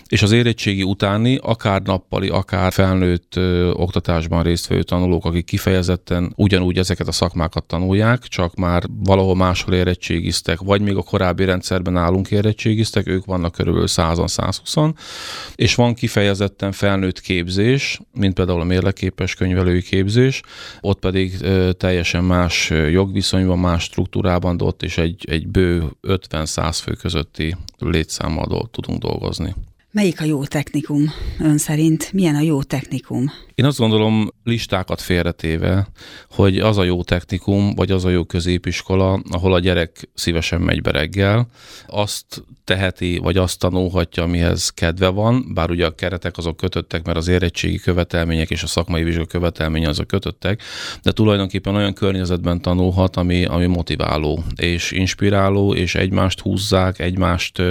és 0.07 0.21
az 0.21 0.31
érettségi 0.31 0.83
utáni, 0.83 1.39
akár 1.41 1.81
nappali, 1.81 2.27
akár 2.27 2.71
felnőtt 2.71 3.35
ö, 3.35 3.71
oktatásban 3.71 4.43
résztvevő 4.43 4.83
tanulók, 4.83 5.25
akik 5.25 5.45
kifejezetten 5.45 6.33
ugyanúgy 6.35 6.77
ezeket 6.77 7.07
a 7.07 7.11
szakmákat 7.11 7.63
tanulják, 7.63 8.23
csak 8.23 8.55
már 8.55 8.83
valahol 9.03 9.35
máshol 9.35 9.73
érettségiztek, 9.73 10.59
vagy 10.59 10.74
még 10.81 10.95
a 10.95 11.03
korábbi 11.03 11.45
rendszerben 11.45 11.97
állunk 11.97 12.31
érettségiztek, 12.31 13.07
ők 13.07 13.25
vannak 13.25 13.51
körülbelül 13.51 13.87
100-120, 13.89 14.93
és 15.55 15.75
van 15.75 15.93
kifejezetten 15.93 16.71
felnőtt 16.71 17.21
képzés, 17.21 17.99
mint 18.13 18.33
például 18.33 18.61
a 18.61 18.63
mérleképes 18.63 19.35
könyvelői 19.35 19.81
képzés, 19.81 20.41
ott 20.81 20.99
pedig 20.99 21.37
teljesen 21.77 22.23
más 22.23 22.69
jogviszonyban, 22.69 23.59
más 23.59 23.83
struktúrában, 23.83 24.57
de 24.57 24.63
ott 24.63 24.83
is 24.83 24.97
egy, 24.97 25.25
egy 25.29 25.47
bő 25.47 25.83
50-100 26.07 26.79
fő 26.81 26.93
közötti 26.93 27.55
létszámmal 27.77 28.69
tudunk 28.71 29.01
dolgozni. 29.01 29.55
Melyik 29.95 30.21
a 30.21 30.25
jó 30.25 30.45
technikum 30.45 31.11
ön 31.39 31.57
szerint? 31.57 32.13
Milyen 32.13 32.35
a 32.35 32.41
jó 32.41 32.63
technikum? 32.63 33.31
Én 33.55 33.65
azt 33.65 33.77
gondolom, 33.77 34.29
listákat 34.43 35.01
félretéve, 35.01 35.87
hogy 36.29 36.59
az 36.59 36.77
a 36.77 36.83
jó 36.83 37.03
technikum, 37.03 37.75
vagy 37.75 37.91
az 37.91 38.05
a 38.05 38.09
jó 38.09 38.23
középiskola, 38.23 39.19
ahol 39.29 39.53
a 39.53 39.59
gyerek 39.59 40.09
szívesen 40.13 40.61
megy 40.61 40.81
be 40.81 40.91
reggel, 40.91 41.47
azt 41.87 42.43
teheti, 42.63 43.17
vagy 43.17 43.37
azt 43.37 43.59
tanulhatja, 43.59 44.23
amihez 44.23 44.69
kedve 44.69 45.07
van, 45.07 45.53
bár 45.53 45.69
ugye 45.69 45.85
a 45.85 45.95
keretek 45.95 46.37
azok 46.37 46.57
kötöttek, 46.57 47.05
mert 47.05 47.17
az 47.17 47.27
érettségi 47.27 47.77
követelmények 47.77 48.49
és 48.49 48.63
a 48.63 48.67
szakmai 48.67 49.03
vizsga 49.03 49.25
követelménye 49.25 49.87
azok 49.87 50.07
kötöttek, 50.07 50.61
de 51.03 51.11
tulajdonképpen 51.11 51.75
olyan 51.75 51.93
környezetben 51.93 52.61
tanulhat, 52.61 53.15
ami, 53.15 53.45
ami 53.45 53.65
motiváló 53.65 54.43
és 54.55 54.91
inspiráló, 54.91 55.73
és 55.73 55.95
egymást 55.95 56.39
húzzák, 56.39 56.99
egymást 56.99 57.61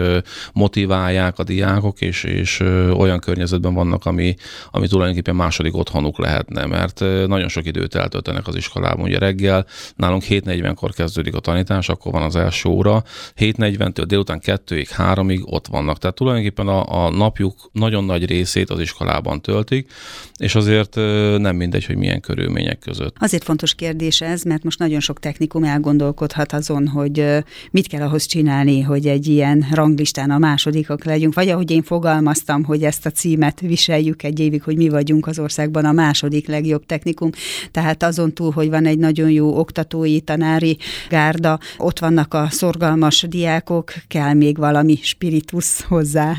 motiválják 0.52 1.38
a 1.38 1.44
diákok, 1.44 2.00
és, 2.00 2.24
és 2.24 2.60
olyan 2.96 3.18
környezetben 3.18 3.74
vannak, 3.74 4.04
ami, 4.06 4.34
ami 4.70 4.88
tulajdonképpen 4.88 5.36
második 5.36 5.73
még 5.74 5.80
otthonuk 5.80 6.18
lehetne, 6.18 6.66
mert 6.66 7.00
nagyon 7.26 7.48
sok 7.48 7.66
időt 7.66 7.94
eltöltenek 7.94 8.46
az 8.46 8.56
iskolában. 8.56 9.04
Ugye 9.04 9.18
reggel 9.18 9.66
nálunk 9.96 10.22
7.40-kor 10.22 10.92
kezdődik 10.92 11.34
a 11.34 11.40
tanítás, 11.40 11.88
akkor 11.88 12.12
van 12.12 12.22
az 12.22 12.36
első 12.36 12.68
óra, 12.68 13.02
7.40-től 13.36 14.04
délután 14.06 14.40
2-ig, 14.44 14.86
3-ig 14.96 15.44
ott 15.44 15.66
vannak. 15.66 15.98
Tehát 15.98 16.16
tulajdonképpen 16.16 16.68
a, 16.68 17.04
a 17.04 17.10
napjuk 17.10 17.70
nagyon 17.72 18.04
nagy 18.04 18.26
részét 18.26 18.70
az 18.70 18.80
iskolában 18.80 19.40
töltik, 19.40 19.92
és 20.36 20.54
azért 20.54 20.94
nem 21.38 21.56
mindegy, 21.56 21.84
hogy 21.84 21.96
milyen 21.96 22.20
körülmények 22.20 22.78
között. 22.78 23.16
Azért 23.18 23.44
fontos 23.44 23.74
kérdés 23.74 24.20
ez, 24.20 24.42
mert 24.42 24.62
most 24.62 24.78
nagyon 24.78 25.00
sok 25.00 25.20
technikum 25.20 25.64
elgondolkodhat 25.64 26.52
azon, 26.52 26.88
hogy 26.88 27.26
mit 27.70 27.86
kell 27.86 28.02
ahhoz 28.02 28.26
csinálni, 28.26 28.80
hogy 28.80 29.06
egy 29.06 29.26
ilyen 29.26 29.66
ranglistán 29.72 30.30
a 30.30 30.38
másodikak 30.38 31.04
legyünk, 31.04 31.34
vagy 31.34 31.48
ahogy 31.48 31.70
én 31.70 31.82
fogalmaztam, 31.82 32.64
hogy 32.64 32.82
ezt 32.82 33.06
a 33.06 33.10
címet 33.10 33.60
viseljük 33.60 34.22
egy 34.22 34.40
évig, 34.40 34.62
hogy 34.62 34.76
mi 34.76 34.88
vagyunk 34.88 35.26
az 35.26 35.38
ország 35.38 35.63
országban 35.64 35.84
a 35.84 36.02
második 36.02 36.48
legjobb 36.48 36.86
technikum, 36.86 37.30
tehát 37.70 38.02
azon 38.02 38.32
túl, 38.32 38.50
hogy 38.50 38.70
van 38.70 38.86
egy 38.86 38.98
nagyon 38.98 39.30
jó 39.30 39.58
oktatói, 39.58 40.20
tanári 40.20 40.78
gárda, 41.08 41.58
ott 41.78 41.98
vannak 41.98 42.34
a 42.34 42.46
szorgalmas 42.50 43.22
diákok, 43.28 43.92
kell 44.08 44.32
még 44.32 44.56
valami 44.56 44.98
spiritus 45.02 45.82
hozzá. 45.82 46.34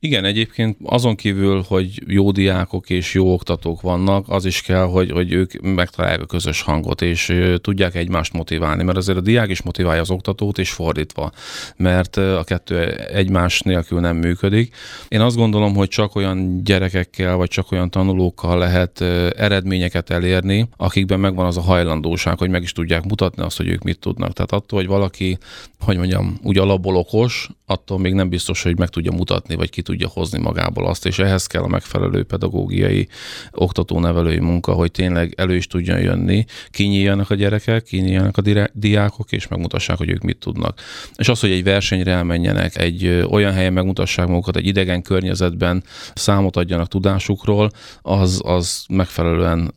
Igen, 0.00 0.24
egyébként 0.24 0.76
azon 0.84 1.14
kívül, 1.14 1.64
hogy 1.68 2.02
jó 2.06 2.30
diákok 2.30 2.90
és 2.90 3.14
jó 3.14 3.32
oktatók 3.32 3.80
vannak, 3.80 4.28
az 4.28 4.44
is 4.44 4.62
kell, 4.62 4.84
hogy, 4.84 5.10
hogy 5.10 5.32
ők 5.32 5.60
megtalálják 5.60 6.20
a 6.20 6.26
közös 6.26 6.62
hangot, 6.62 7.02
és 7.02 7.32
tudják 7.60 7.94
egymást 7.94 8.32
motiválni, 8.32 8.82
mert 8.82 8.96
azért 8.96 9.18
a 9.18 9.20
diák 9.20 9.50
is 9.50 9.62
motiválja 9.62 10.00
az 10.00 10.10
oktatót, 10.10 10.58
és 10.58 10.70
fordítva, 10.70 11.32
mert 11.76 12.16
a 12.16 12.44
kettő 12.44 12.90
egymás 12.94 13.60
nélkül 13.60 14.00
nem 14.00 14.16
működik. 14.16 14.74
Én 15.08 15.20
azt 15.20 15.36
gondolom, 15.36 15.74
hogy 15.74 15.88
csak 15.88 16.14
olyan 16.14 16.64
gyerekekkel, 16.64 17.36
vagy 17.36 17.48
csak 17.48 17.72
olyan 17.72 17.90
tanulókkal 17.90 18.58
lehet 18.58 19.00
eredményeket 19.36 20.10
elérni, 20.10 20.68
akikben 20.76 21.20
megvan 21.20 21.46
az 21.46 21.56
a 21.56 21.60
hajlandóság, 21.60 22.38
hogy 22.38 22.50
meg 22.50 22.62
is 22.62 22.72
tudják 22.72 23.04
mutatni 23.04 23.42
azt, 23.42 23.56
hogy 23.56 23.68
ők 23.68 23.82
mit 23.82 23.98
tudnak. 23.98 24.32
Tehát 24.32 24.52
attól, 24.52 24.78
hogy 24.78 24.88
valaki, 24.88 25.38
hogy 25.80 25.96
mondjam, 25.96 26.38
úgy 26.42 26.58
alapból 26.58 26.96
okos, 26.96 27.48
attól 27.66 27.98
még 27.98 28.12
nem 28.12 28.28
biztos, 28.28 28.62
hogy 28.62 28.78
meg 28.78 28.88
tudja 28.88 29.12
mutatni, 29.12 29.54
vagy 29.54 29.70
ki 29.70 29.82
tudja 29.86 30.08
hozni 30.08 30.38
magából 30.38 30.86
azt, 30.86 31.06
és 31.06 31.18
ehhez 31.18 31.46
kell 31.46 31.62
a 31.62 31.66
megfelelő 31.68 32.22
pedagógiai, 32.24 33.08
oktató-nevelői 33.52 34.38
munka, 34.38 34.72
hogy 34.72 34.90
tényleg 34.90 35.34
elő 35.36 35.56
is 35.56 35.66
tudjon 35.66 36.00
jönni, 36.00 36.44
kinyíljanak 36.70 37.30
a 37.30 37.34
gyerekek, 37.34 37.82
kinyíljanak 37.82 38.36
a 38.36 38.68
diákok, 38.72 39.32
és 39.32 39.48
megmutassák, 39.48 39.96
hogy 39.96 40.10
ők 40.10 40.22
mit 40.22 40.38
tudnak. 40.38 40.80
És 41.16 41.28
az, 41.28 41.40
hogy 41.40 41.50
egy 41.50 41.64
versenyre 41.64 42.12
elmenjenek, 42.12 42.76
egy 42.76 43.24
olyan 43.30 43.52
helyen 43.52 43.72
megmutassák 43.72 44.26
magukat, 44.26 44.56
egy 44.56 44.66
idegen 44.66 45.02
környezetben 45.02 45.84
számot 46.14 46.56
adjanak 46.56 46.88
tudásukról, 46.88 47.70
az, 48.02 48.40
az 48.44 48.84
megfelelően 48.88 49.72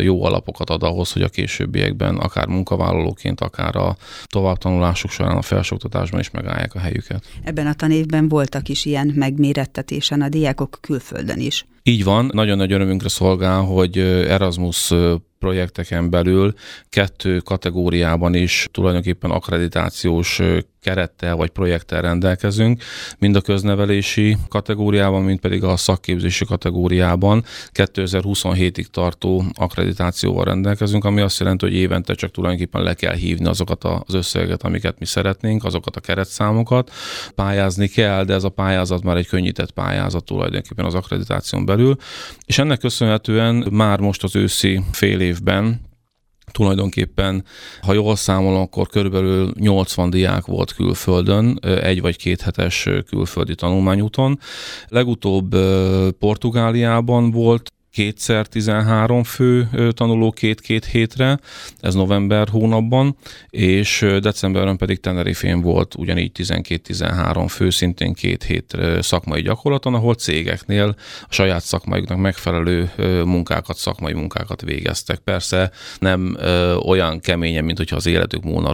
jó 0.00 0.24
alapokat 0.24 0.70
ad 0.70 0.82
ahhoz, 0.82 1.12
hogy 1.12 1.22
a 1.22 1.28
későbbiekben 1.28 2.16
akár 2.16 2.46
munkavállalóként, 2.46 3.40
akár 3.40 3.76
a 3.76 3.96
továbbtanulásuk 4.26 5.10
során 5.10 5.36
a 5.36 5.42
felsőoktatásban 5.42 6.20
is 6.20 6.30
megállják 6.30 6.74
a 6.74 6.78
helyüket. 6.78 7.24
Ebben 7.44 7.66
a 7.66 7.74
tanévben 7.74 8.28
voltak 8.28 8.68
is 8.68 8.84
ilyen 8.84 9.12
megmérések 9.14 9.51
mérettetésen 9.52 10.20
a 10.20 10.28
diákok 10.28 10.78
külföldön 10.80 11.38
is. 11.38 11.66
Így 11.82 12.04
van, 12.04 12.30
nagyon 12.32 12.56
nagy 12.56 12.72
örömünkre 12.72 13.08
szolgál, 13.08 13.60
hogy 13.60 13.98
Erasmus 13.98 14.92
projekteken 15.42 16.10
belül 16.10 16.54
kettő 16.88 17.38
kategóriában 17.38 18.34
is 18.34 18.68
tulajdonképpen 18.72 19.30
akkreditációs 19.30 20.40
kerettel 20.82 21.36
vagy 21.36 21.50
projekttel 21.50 22.00
rendelkezünk, 22.02 22.82
mind 23.18 23.36
a 23.36 23.40
köznevelési 23.40 24.36
kategóriában, 24.48 25.22
mind 25.22 25.38
pedig 25.38 25.64
a 25.64 25.76
szakképzési 25.76 26.44
kategóriában 26.44 27.44
2027-ig 27.72 28.84
tartó 28.84 29.44
akkreditációval 29.54 30.44
rendelkezünk, 30.44 31.04
ami 31.04 31.20
azt 31.20 31.40
jelenti, 31.40 31.64
hogy 31.64 31.74
évente 31.74 32.14
csak 32.14 32.30
tulajdonképpen 32.30 32.82
le 32.82 32.94
kell 32.94 33.14
hívni 33.14 33.46
azokat 33.46 33.84
az 33.84 34.14
összegeket, 34.14 34.62
amiket 34.62 34.98
mi 34.98 35.06
szeretnénk, 35.06 35.64
azokat 35.64 35.96
a 35.96 36.00
keretszámokat. 36.00 36.90
Pályázni 37.34 37.88
kell, 37.88 38.24
de 38.24 38.34
ez 38.34 38.44
a 38.44 38.48
pályázat 38.48 39.02
már 39.02 39.16
egy 39.16 39.26
könnyített 39.26 39.70
pályázat 39.70 40.24
tulajdonképpen 40.24 40.84
az 40.84 40.94
akkreditáción 40.94 41.64
belül, 41.64 41.96
és 42.46 42.58
ennek 42.58 42.78
köszönhetően 42.78 43.66
már 43.70 44.00
most 44.00 44.22
az 44.22 44.36
őszi 44.36 44.80
fél 44.92 45.20
évben 45.32 45.80
tulajdonképpen, 46.52 47.44
ha 47.80 47.92
jól 47.92 48.16
számolom, 48.16 48.60
akkor 48.60 48.88
körülbelül 48.88 49.52
80 49.58 50.10
diák 50.10 50.44
volt 50.46 50.72
külföldön, 50.72 51.58
egy 51.62 52.00
vagy 52.00 52.16
két 52.16 52.40
hetes 52.40 52.88
külföldi 53.06 53.54
tanulmányúton. 53.54 54.38
Legutóbb 54.88 55.56
Portugáliában 56.18 57.30
volt 57.30 57.71
kétszer 57.92 58.46
13 58.46 59.22
fő 59.22 59.68
tanuló 59.90 60.30
két-két 60.30 60.84
hétre, 60.84 61.38
ez 61.80 61.94
november 61.94 62.48
hónapban, 62.48 63.16
és 63.50 64.06
decemberben 64.20 64.76
pedig 64.76 65.00
Tenerifén 65.00 65.60
volt 65.60 65.94
ugyanígy 65.94 66.30
12-13 66.34 67.46
fő, 67.48 67.70
szintén 67.70 68.12
két 68.12 68.42
hét 68.42 68.76
szakmai 69.00 69.42
gyakorlaton, 69.42 69.94
ahol 69.94 70.14
cégeknél 70.14 70.96
a 71.22 71.26
saját 71.28 71.62
szakmaiuknak 71.62 72.18
megfelelő 72.18 72.90
munkákat, 73.24 73.76
szakmai 73.76 74.12
munkákat 74.12 74.62
végeztek. 74.62 75.18
Persze 75.18 75.70
nem 75.98 76.36
olyan 76.84 77.20
keményen, 77.20 77.64
mint 77.64 77.78
hogyha 77.78 77.96
az 77.96 78.06
életük 78.06 78.42
múlna 78.42 78.72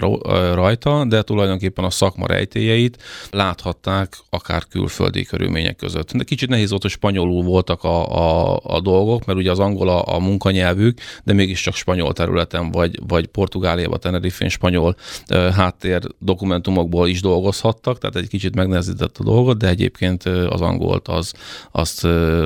rajta, 0.54 1.04
de 1.04 1.22
tulajdonképpen 1.22 1.84
a 1.84 1.90
szakma 1.90 2.26
rejtélyeit 2.26 3.02
láthatták 3.30 4.16
akár 4.30 4.64
külföldi 4.70 5.24
körülmények 5.24 5.76
között. 5.76 6.12
De 6.12 6.24
kicsit 6.24 6.48
nehéz 6.48 6.70
volt, 6.70 6.82
hogy 6.82 6.90
spanyolul 6.90 7.42
voltak 7.42 7.84
a, 7.84 8.16
a, 8.16 8.60
a 8.62 8.80
dolgok, 8.80 9.07
dolgok, 9.08 9.26
mert 9.26 9.38
ugye 9.38 9.50
az 9.50 9.58
angol 9.58 9.88
a, 9.88 10.14
a 10.14 10.18
munkanyelvük, 10.18 11.00
de 11.24 11.32
mégiscsak 11.32 11.74
spanyol 11.74 12.12
területen, 12.12 12.70
vagy, 12.70 12.98
vagy 13.06 13.26
Portugáliában, 13.26 14.00
Tenerifén 14.00 14.48
spanyol 14.48 14.96
uh, 15.30 15.48
háttér 15.48 16.02
dokumentumokból 16.18 17.08
is 17.08 17.20
dolgozhattak, 17.20 17.98
tehát 17.98 18.16
egy 18.16 18.28
kicsit 18.28 18.54
megnehezített 18.54 19.16
a 19.18 19.24
dolgot, 19.24 19.58
de 19.58 19.68
egyébként 19.68 20.24
az 20.24 20.60
angolt 20.60 21.08
az, 21.08 21.32
azt 21.70 22.02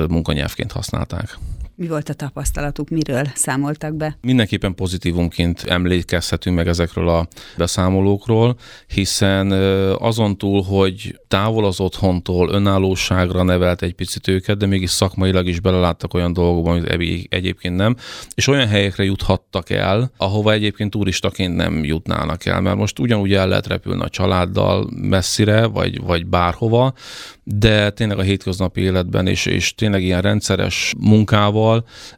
munkanyelvként 0.07 0.71
használták. 0.71 1.37
Mi 1.75 1.87
volt 1.87 2.09
a 2.09 2.13
tapasztalatuk, 2.13 2.89
miről 2.89 3.23
számoltak 3.33 3.95
be? 3.95 4.17
Mindenképpen 4.21 4.75
pozitívumként 4.75 5.63
emlékezhetünk 5.63 6.55
meg 6.55 6.67
ezekről 6.67 7.09
a 7.09 7.27
beszámolókról, 7.57 8.55
hiszen 8.87 9.51
azon 9.91 10.37
túl, 10.37 10.61
hogy 10.63 11.19
távol 11.27 11.65
az 11.65 11.79
otthontól 11.79 12.49
önállóságra 12.49 13.43
nevelt 13.43 13.81
egy 13.81 13.93
picit 13.93 14.27
őket, 14.27 14.57
de 14.57 14.65
mégis 14.65 14.89
szakmailag 14.89 15.47
is 15.47 15.59
beleláttak 15.59 16.13
olyan 16.13 16.33
dolgokba, 16.33 16.71
amit 16.71 17.33
egyébként 17.33 17.75
nem, 17.75 17.95
és 18.35 18.47
olyan 18.47 18.67
helyekre 18.67 19.03
juthattak 19.03 19.69
el, 19.69 20.11
ahova 20.17 20.51
egyébként 20.51 20.91
turistaként 20.91 21.55
nem 21.55 21.83
jutnának 21.83 22.45
el, 22.45 22.61
mert 22.61 22.77
most 22.77 22.99
ugyanúgy 22.99 23.33
el 23.33 23.47
lehet 23.47 23.67
repülni 23.67 24.01
a 24.01 24.09
családdal 24.09 24.89
messzire, 24.95 25.65
vagy, 25.65 26.01
vagy 26.01 26.25
bárhova, 26.25 26.93
de 27.43 27.89
tényleg 27.89 28.17
a 28.17 28.21
hétköznapi 28.21 28.81
életben, 28.81 29.27
és, 29.27 29.45
és 29.45 29.75
tényleg 29.75 30.03
ilyen 30.03 30.21
rendszeres 30.21 30.93
munkával 30.97 31.61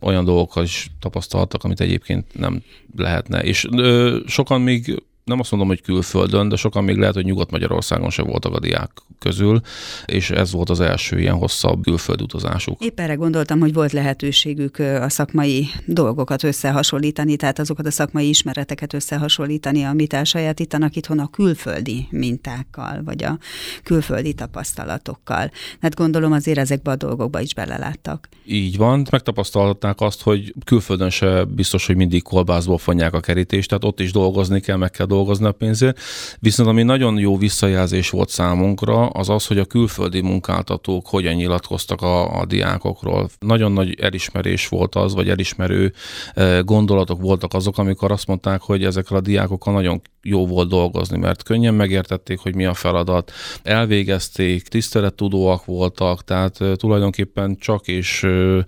olyan 0.02 0.25
dolgokkal 0.25 0.64
is 0.64 0.92
tapasztaltak, 1.00 1.64
amit 1.64 1.80
egyébként 1.80 2.25
nem 2.34 2.64
lehetne. 2.96 3.44
És 3.44 3.68
ö, 3.72 4.20
sokan 4.28 4.62
még 4.62 5.04
nem 5.25 5.39
azt 5.39 5.51
mondom, 5.51 5.70
hogy 5.70 5.82
külföldön, 5.82 6.50
de 6.50 6.55
sokan 6.55 6.84
még 6.84 6.98
lehet, 6.98 7.13
hogy 7.13 7.25
Nyugat-Magyarországon 7.25 8.10
se 8.10 8.24
voltak 8.24 8.53
a 8.53 8.60
diák 8.60 8.91
közül, 9.20 9.62
és 10.05 10.29
ez 10.29 10.51
volt 10.51 10.70
az 10.70 10.79
első 10.79 11.20
ilyen 11.20 11.36
hosszabb 11.36 11.84
külföld 11.84 12.22
utazásuk. 12.22 12.84
Épp 12.84 13.00
erre 13.00 13.13
gondoltam, 13.13 13.60
hogy 13.60 13.74
volt 13.74 13.91
lehetőségük 13.91 14.79
a 14.79 15.10
szakmai 15.10 15.67
dolgokat 15.86 16.44
összehasonlítani, 16.44 17.36
tehát 17.36 17.60
azokat 17.60 17.86
a 17.86 17.91
szakmai 17.91 18.29
ismereteket 18.29 18.94
összehasonlítani, 18.94 19.84
amit 19.84 20.13
elsajátítanak 20.13 20.96
itthon 20.96 21.20
a 21.20 21.29
külföldi 21.29 22.08
mintákkal, 22.10 23.01
vagy 23.05 23.24
a 23.24 23.38
külföldi 23.84 24.34
tapasztalatokkal. 24.34 25.51
Hát 25.82 25.96
gondolom 25.96 26.32
azért 26.32 26.58
ezekbe 26.58 26.91
a 26.91 26.96
dolgokba 26.96 27.39
is 27.39 27.53
beleláttak. 27.53 28.29
Így 28.46 28.77
van, 28.77 29.08
megtapasztalták 29.12 30.01
azt, 30.01 30.22
hogy 30.22 30.53
külföldön 30.65 31.10
se 31.10 31.44
biztos, 31.44 31.86
hogy 31.86 31.96
mindig 31.96 32.24
kolbászból 32.24 32.77
fonják 32.77 33.13
a 33.13 33.20
kerítést, 33.20 33.70
tehát 33.70 33.84
ott 33.84 34.00
is 34.00 34.12
dolgozni 34.12 34.60
kell, 34.60 34.77
meg 34.77 34.91
kell 34.91 35.05
dolgozni 35.15 35.45
a 35.45 35.51
pénzért. 35.51 36.00
Viszont 36.39 36.69
ami 36.69 36.84
nagyon 36.84 37.17
jó 37.17 37.38
visszajelzés 37.38 38.10
volt 38.10 38.29
számunkra, 38.29 39.07
az 39.07 39.29
az, 39.29 39.45
hogy 39.45 39.60
a 39.60 39.65
külföldi 39.65 40.22
munkáltatók 40.22 41.07
hogyan 41.07 41.34
nyilatkoztak 41.34 42.01
a, 42.01 42.39
a 42.39 42.45
diákokról. 42.45 43.29
Nagyon 43.39 43.72
nagy 43.72 44.00
elismerés 44.00 44.67
volt 44.67 44.95
az, 44.95 45.13
vagy 45.13 45.29
elismerő 45.29 45.93
eh, 46.34 46.60
gondolatok 46.63 47.22
voltak 47.22 47.53
azok, 47.53 47.77
amikor 47.77 48.12
azt 48.12 48.27
mondták, 48.27 48.62
hogy 48.62 48.84
ezekkel 48.84 49.17
a 49.17 49.22
diákokkal 49.22 49.74
nagyon 49.74 50.01
jó 50.22 50.48
volt 50.48 50.69
dolgozni, 50.69 51.17
mert 51.17 51.43
könnyen 51.43 51.74
megértették, 51.74 52.39
hogy 52.39 52.55
mi 52.55 52.65
a 52.65 52.74
feladat, 52.74 53.31
elvégezték, 53.63 54.67
tisztelettudóak 54.67 55.65
voltak, 55.65 56.24
tehát 56.24 56.62
eh, 56.62 56.75
tulajdonképpen 56.75 57.57
csak 57.60 57.88
és, 57.88 58.24
eh, 58.24 58.63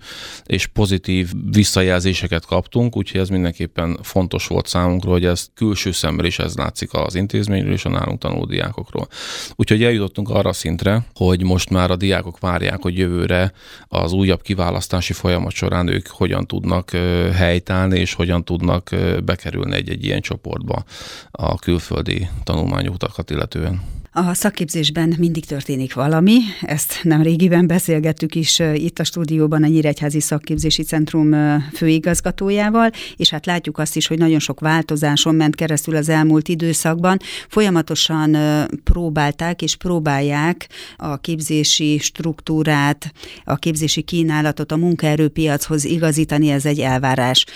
és 0.46 0.66
pozitív 0.66 1.32
visszajelzéseket 1.50 2.46
kaptunk, 2.46 2.96
úgyhogy 2.96 3.20
ez 3.20 3.28
mindenképpen 3.28 3.98
fontos 4.02 4.46
volt 4.46 4.66
számunkra, 4.66 5.10
hogy 5.10 5.24
ez 5.24 5.46
külső 5.54 5.92
szemre 5.92 6.26
is 6.26 6.37
ez 6.38 6.56
látszik 6.56 6.92
az 6.92 7.14
intézményről 7.14 7.72
és 7.72 7.84
a 7.84 7.88
nálunk 7.88 8.18
tanuló 8.18 8.44
diákokról. 8.44 9.08
Úgyhogy 9.54 9.84
eljutottunk 9.84 10.28
arra 10.28 10.52
szintre, 10.52 11.06
hogy 11.14 11.42
most 11.42 11.70
már 11.70 11.90
a 11.90 11.96
diákok 11.96 12.38
várják, 12.38 12.82
hogy 12.82 12.98
jövőre 12.98 13.52
az 13.88 14.12
újabb 14.12 14.42
kiválasztási 14.42 15.12
folyamat 15.12 15.52
során 15.52 15.88
ők 15.88 16.06
hogyan 16.06 16.46
tudnak 16.46 16.90
helytállni, 17.34 17.98
és 17.98 18.14
hogyan 18.14 18.44
tudnak 18.44 18.90
bekerülni 19.24 19.74
egy-egy 19.74 20.04
ilyen 20.04 20.20
csoportba 20.20 20.84
a 21.30 21.58
külföldi 21.58 22.28
tanulmányutakat 22.44 23.30
illetően. 23.30 23.97
A 24.26 24.34
szakképzésben 24.34 25.14
mindig 25.18 25.44
történik 25.44 25.94
valami, 25.94 26.38
ezt 26.60 27.00
nem 27.02 27.22
régiben 27.22 27.66
beszélgettük 27.66 28.34
is 28.34 28.58
itt 28.74 28.98
a 28.98 29.04
stúdióban 29.04 29.62
a 29.62 29.66
Nyíregyházi 29.66 30.20
Szakképzési 30.20 30.82
Centrum 30.82 31.34
főigazgatójával, 31.72 32.90
és 33.16 33.30
hát 33.30 33.46
látjuk 33.46 33.78
azt 33.78 33.96
is, 33.96 34.06
hogy 34.06 34.18
nagyon 34.18 34.38
sok 34.38 34.60
változáson 34.60 35.34
ment 35.34 35.54
keresztül 35.54 35.96
az 35.96 36.08
elmúlt 36.08 36.48
időszakban. 36.48 37.18
Folyamatosan 37.48 38.36
próbálták 38.84 39.62
és 39.62 39.76
próbálják 39.76 40.68
a 40.96 41.16
képzési 41.16 41.98
struktúrát, 41.98 43.12
a 43.44 43.56
képzési 43.56 44.02
kínálatot 44.02 44.72
a 44.72 44.76
munkaerőpiachoz 44.76 45.84
igazítani, 45.84 46.50
ez 46.50 46.66
egy 46.66 46.78
elvárás. 46.80 47.46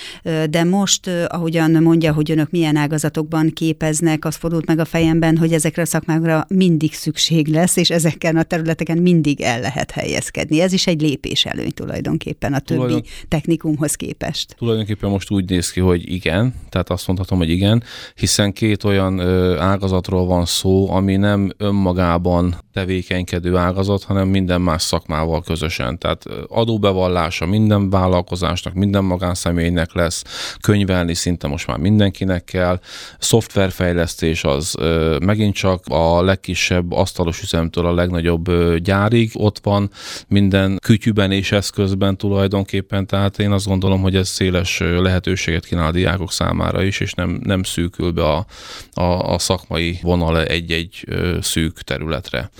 De 0.51 0.64
most, 0.64 1.11
ahogyan 1.27 1.70
mondja, 1.70 2.12
hogy 2.12 2.31
önök 2.31 2.51
milyen 2.51 2.77
ágazatokban 2.77 3.51
képeznek, 3.51 4.25
az 4.25 4.37
fordult 4.37 4.66
meg 4.66 4.79
a 4.79 4.85
fejemben, 4.85 5.37
hogy 5.37 5.53
ezekre 5.53 5.83
a 5.83 5.87
szakmákra 5.87 6.46
mindig 6.55 6.95
szükség 6.95 7.47
lesz, 7.47 7.77
és 7.77 7.91
ezeken 7.91 8.37
a 8.37 8.43
területeken 8.43 8.99
mindig 8.99 9.41
el 9.41 9.61
lehet 9.61 9.91
helyezkedni. 9.91 10.61
Ez 10.61 10.73
is 10.73 10.87
egy 10.87 11.01
lépés 11.01 11.45
előny 11.45 11.73
tulajdonképpen 11.75 12.53
a 12.53 12.59
többi 12.59 12.81
Tulajdon... 12.81 13.03
technikumhoz 13.29 13.95
képest. 13.95 14.55
Tulajdonképpen 14.59 15.11
most 15.11 15.31
úgy 15.31 15.51
néz 15.51 15.71
ki, 15.71 15.81
hogy 15.81 16.12
igen, 16.12 16.55
tehát 16.69 16.91
azt 16.91 17.07
mondhatom, 17.07 17.38
hogy 17.38 17.51
igen, 17.51 17.83
hiszen 18.15 18.53
két 18.53 18.85
olyan 18.85 19.21
ágazatról 19.59 20.27
van 20.27 20.45
szó, 20.45 20.91
ami 20.91 21.17
nem 21.17 21.53
önmagában 21.57 22.57
tevékenykedő 22.73 23.57
ágazat, 23.57 24.03
hanem 24.03 24.29
minden 24.29 24.61
más 24.61 24.83
szakmával 24.83 25.43
közösen. 25.43 25.99
Tehát 25.99 26.25
adóbevallása 26.49 27.47
minden 27.47 27.91
vállalkozásnak, 27.91 28.75
minden 28.75 29.05
magánszemélynek 29.05 29.95
lesz, 29.95 30.25
könyvelni 30.61 31.15
szinte 31.15 31.47
most 31.47 31.67
már 31.67 31.79
mindenkinek 31.79 32.45
kell, 32.45 32.81
szoftverfejlesztés 33.19 34.45
az 34.45 34.75
megint 35.21 35.55
csak 35.55 35.87
a 35.87 36.23
legkisebb 36.42 36.92
asztalos 36.92 37.42
üzemtől 37.42 37.87
a 37.87 37.94
legnagyobb 37.94 38.76
gyárig 38.76 39.31
ott 39.35 39.59
van, 39.62 39.90
minden 40.28 40.78
kütyűben 40.83 41.33
és 41.33 41.52
eszközben 41.52 42.16
tulajdonképpen, 42.16 43.07
tehát 43.07 43.38
én 43.38 43.50
azt 43.50 43.66
gondolom, 43.66 44.00
hogy 44.00 44.16
ez 44.16 44.28
széles 44.28 44.78
lehetőséget 44.78 45.66
kínál 45.66 45.87
a 45.87 45.92
diákok 45.92 46.33
számára 46.33 46.83
is, 46.83 47.00
és 47.00 47.12
nem, 47.12 47.40
nem 47.42 47.62
szűkül 47.62 48.11
be 48.11 48.24
a, 48.24 48.46
a, 48.92 49.33
a 49.33 49.38
szakmai 49.38 49.98
vonal 50.02 50.44
egy-egy 50.44 51.07
szűk 51.40 51.81
területre. 51.81 52.50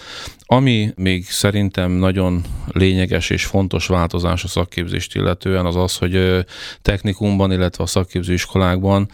Ami 0.53 0.93
még 0.97 1.25
szerintem 1.29 1.91
nagyon 1.91 2.43
lényeges 2.73 3.31
és 3.31 3.45
fontos 3.45 3.87
változás 3.87 4.45
a 4.45 4.49
szakképzést 4.49 5.15
illetően 5.15 5.67
az 5.67 5.77
az, 5.77 5.97
hogy 5.97 6.45
technikumban, 6.83 7.53
illetve 7.53 7.85
a 7.85 7.87
szakképzőiskolákban 7.87 9.09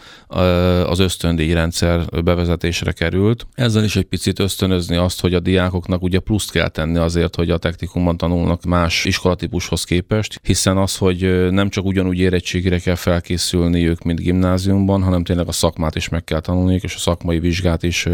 az 0.85 0.99
ösztöndíj 0.99 1.53
rendszer 1.53 2.05
bevezetésre 2.23 2.91
került. 2.91 3.47
Ezzel 3.53 3.83
is 3.83 3.95
egy 3.95 4.05
picit 4.05 4.39
ösztönözni 4.39 4.95
azt, 4.95 5.21
hogy 5.21 5.33
a 5.33 5.39
diákoknak 5.39 6.01
ugye 6.01 6.19
pluszt 6.19 6.51
kell 6.51 6.67
tenni 6.67 6.97
azért, 6.97 7.35
hogy 7.35 7.49
a 7.49 7.57
technikumban 7.57 8.17
tanulnak 8.17 8.63
más 8.63 9.05
iskolatípushoz 9.05 9.83
képest, 9.83 10.39
hiszen 10.43 10.77
az, 10.77 10.97
hogy 10.97 11.49
nem 11.51 11.69
csak 11.69 11.85
ugyanúgy 11.85 12.19
érettségére 12.19 12.79
kell 12.79 12.95
felkészülni 12.95 13.87
ők, 13.87 14.03
mint 14.03 14.19
gimnáziumban, 14.19 15.03
hanem 15.03 15.23
tényleg 15.23 15.47
a 15.47 15.51
szakmát 15.51 15.95
is 15.95 16.09
meg 16.09 16.23
kell 16.23 16.39
tanulniuk, 16.39 16.83
és 16.83 16.95
a 16.95 16.99
szakmai 16.99 17.39
vizsgát 17.39 17.83
is 17.83 18.07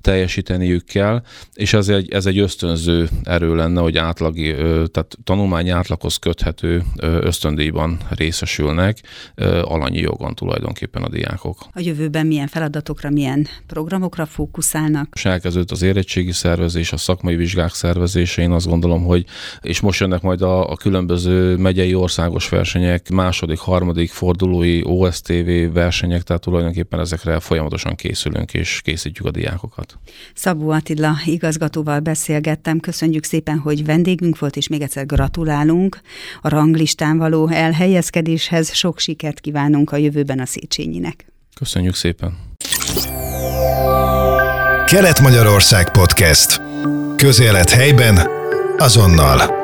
teljesíteniük 0.00 0.84
kell, 0.84 1.22
és 1.54 1.72
ez 1.72 1.88
egy, 1.88 2.12
ez 2.12 2.26
egy 2.26 2.40
ösztönző 2.42 3.08
erő 3.22 3.54
lenne, 3.54 3.80
hogy 3.80 3.96
átlagi, 3.96 4.54
tehát 4.90 5.16
tanulmány 5.24 5.70
átlaghoz 5.70 6.16
köthető 6.16 6.82
ösztöndíjban 7.00 7.98
részesülnek 8.08 8.98
alanyi 9.62 9.98
jogon 9.98 10.34
tulajdonképpen 10.34 11.02
a 11.02 11.08
diákok. 11.08 11.58
A 11.74 11.80
jövőben 11.80 12.26
milyen 12.26 12.46
feladatokra, 12.46 13.10
milyen 13.10 13.46
programokra 13.66 14.26
fókuszálnak? 14.26 15.08
És 15.14 15.24
elkezdődött 15.24 15.70
az 15.70 15.82
érettségi 15.82 16.32
szervezés, 16.32 16.92
a 16.92 16.96
szakmai 16.96 17.36
vizsgák 17.36 17.74
szervezése, 17.74 18.42
én 18.42 18.50
azt 18.50 18.66
gondolom, 18.66 19.04
hogy 19.04 19.24
és 19.60 19.80
most 19.80 20.00
jönnek 20.00 20.22
majd 20.22 20.42
a, 20.42 20.70
a 20.70 20.76
különböző 20.76 21.56
megyei 21.56 21.94
országos 21.94 22.48
versenyek, 22.48 23.10
második, 23.10 23.58
harmadik 23.58 24.10
fordulói 24.10 24.80
OSTV 24.84 25.72
versenyek, 25.72 26.22
tehát 26.22 26.42
tulajdonképpen 26.42 27.00
ezekre 27.00 27.40
folyamatosan 27.40 27.94
készülünk 27.94 28.54
és 28.54 28.80
készítjük 28.84 29.26
a 29.26 29.30
diákokat. 29.30 29.98
Szabó 30.34 30.70
Attila 30.70 31.12
igazgatóval 31.24 32.00
beszélgettem, 32.22 32.80
köszönjük 32.80 33.24
szépen, 33.24 33.58
hogy 33.58 33.84
vendégünk 33.84 34.38
volt, 34.38 34.56
és 34.56 34.68
még 34.68 34.82
egyszer 34.82 35.06
gratulálunk 35.06 36.00
a 36.42 36.48
ranglistán 36.48 37.18
való 37.18 37.48
elhelyezkedéshez. 37.48 38.72
Sok 38.72 38.98
sikert 38.98 39.40
kívánunk 39.40 39.92
a 39.92 39.96
jövőben 39.96 40.38
a 40.38 40.46
Széchenyinek. 40.46 41.26
Köszönjük 41.54 41.94
szépen! 41.94 42.36
Kelet-Magyarország 44.86 45.90
Podcast. 45.90 46.60
Közélet 47.16 47.70
helyben, 47.70 48.28
azonnal. 48.78 49.61